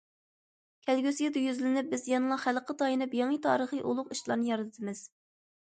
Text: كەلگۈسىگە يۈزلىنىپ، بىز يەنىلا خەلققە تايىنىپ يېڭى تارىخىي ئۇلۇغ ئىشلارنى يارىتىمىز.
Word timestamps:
كەلگۈسىگە 0.87 1.43
يۈزلىنىپ، 1.43 1.91
بىز 1.93 2.07
يەنىلا 2.13 2.37
خەلققە 2.45 2.77
تايىنىپ 2.81 3.13
يېڭى 3.21 3.39
تارىخىي 3.47 3.85
ئۇلۇغ 3.91 4.11
ئىشلارنى 4.17 4.53
يارىتىمىز. 4.53 5.09